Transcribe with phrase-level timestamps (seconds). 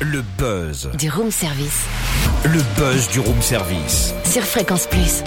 [0.00, 0.88] Le buzz.
[0.94, 1.84] Du room service.
[2.44, 4.14] Le buzz du room service.
[4.24, 5.22] Sur Fréquence Plus.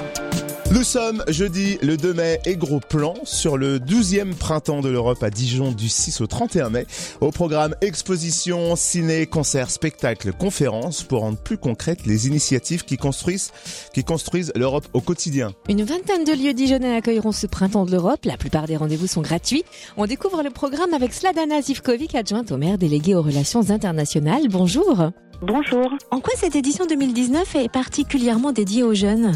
[0.72, 5.22] Nous sommes jeudi le 2 mai et gros plan sur le 12e printemps de l'Europe
[5.22, 6.88] à Dijon du 6 au 31 mai.
[7.22, 13.52] Au programme exposition, ciné, concerts, spectacles, conférences pour rendre plus concrètes les initiatives qui construisent,
[13.94, 15.54] qui construisent l'Europe au quotidien.
[15.70, 18.26] Une vingtaine de lieux dijonnais accueilleront ce printemps de l'Europe.
[18.26, 19.64] La plupart des rendez-vous sont gratuits.
[19.98, 24.48] On découvre le programme avec Sladana Zivkovic, adjointe au maire délégué aux relations internationales.
[24.50, 25.12] Bonjour.
[25.42, 25.90] Bonjour.
[26.10, 29.34] En quoi cette édition 2019 est particulièrement dédiée aux jeunes?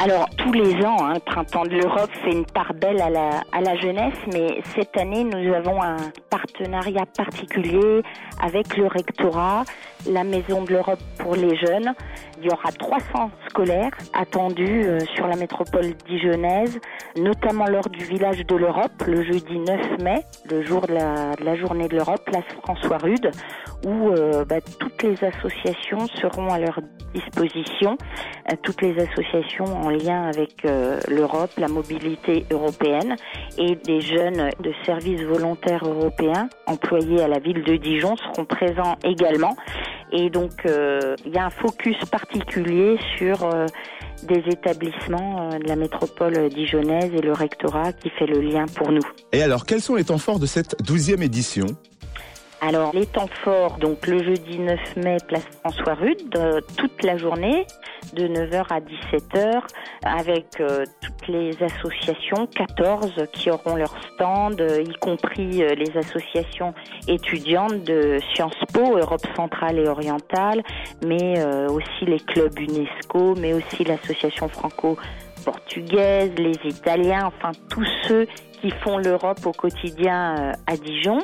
[0.00, 3.42] Alors, tous les ans, hein, le printemps de l'Europe fait une part belle à la,
[3.50, 5.96] à la jeunesse, mais cette année, nous avons un
[6.30, 8.02] partenariat particulier
[8.40, 9.64] avec le rectorat,
[10.06, 11.94] la Maison de l'Europe pour les jeunes.
[12.40, 16.78] Il y aura 300 scolaires attendus euh, sur la métropole dijonnaise,
[17.16, 21.44] notamment lors du village de l'Europe, le jeudi 9 mai, le jour de la, de
[21.44, 23.32] la journée de l'Europe, place François Rude,
[23.84, 26.78] où euh, bah, toutes les associations seront à leur
[27.12, 27.96] disposition,
[28.52, 33.16] euh, toutes les associations lien avec euh, l'Europe, la mobilité européenne
[33.56, 38.96] et des jeunes de services volontaires européens employés à la ville de Dijon seront présents
[39.04, 39.56] également.
[40.12, 43.66] Et donc euh, il y a un focus particulier sur euh,
[44.24, 49.02] des établissements de la métropole dijonnaise et le rectorat qui fait le lien pour nous.
[49.32, 51.66] Et alors, quels sont les temps forts de cette 12e édition?
[52.60, 57.16] Alors, les temps forts, donc le jeudi 9 mai, place François Rude, de- toute la
[57.16, 57.64] journée,
[58.14, 59.62] de 9h à 17h,
[60.04, 65.96] avec euh, toutes les associations, 14 qui auront leur stand, euh, y compris euh, les
[65.96, 66.74] associations
[67.06, 70.64] étudiantes de Sciences Po, Europe centrale et orientale,
[71.06, 78.26] mais aussi les clubs UNESCO, mais aussi l'association franco-portugaise, les Italiens, enfin tous ceux
[78.60, 81.20] qui font l'Europe au quotidien à Dijon.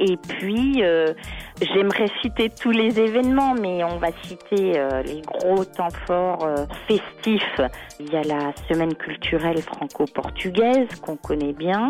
[0.00, 1.12] Et puis, euh,
[1.60, 6.66] j'aimerais citer tous les événements, mais on va citer euh, les gros temps forts euh,
[6.86, 7.60] festifs.
[7.98, 11.88] Il y a la semaine culturelle franco-portugaise qu'on connaît bien,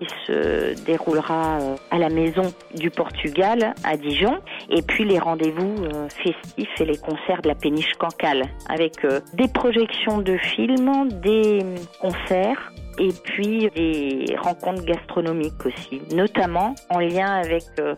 [0.00, 4.38] qui se déroulera euh, à la Maison du Portugal à Dijon.
[4.70, 9.20] Et puis les rendez-vous euh, festifs et les concerts de la péniche Cancale, avec euh,
[9.34, 11.60] des projections de films, des
[12.00, 17.94] concerts et puis des rencontres gastronomiques aussi, notamment en lien avec euh,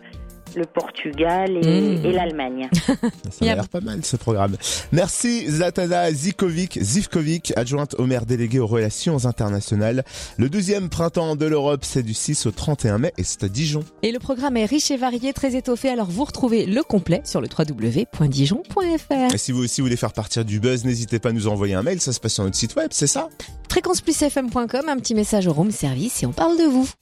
[0.55, 2.05] le Portugal et, Mmh.
[2.05, 2.69] et l'Allemagne.
[3.31, 4.55] Ça a l'air pas mal ce programme.
[4.91, 10.03] Merci Zlatana Zikovic, Zivkovic, adjointe au maire délégué aux relations internationales.
[10.37, 13.83] Le 12e printemps de l'Europe, c'est du 6 au 31 mai et c'est à Dijon.
[14.03, 15.89] Et le programme est riche et varié, très étoffé.
[15.89, 19.33] Alors vous retrouvez le complet sur le www.dijon.fr.
[19.33, 21.83] Et si vous aussi voulez faire partir du buzz, n'hésitez pas à nous envoyer un
[21.83, 23.29] mail, ça se passe sur notre site web, c'est ça?
[23.73, 26.87] Fréquenceplusfm.com, un petit message au room service et on parle de vous.